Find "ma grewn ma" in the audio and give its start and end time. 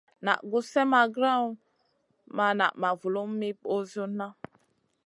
0.93-2.45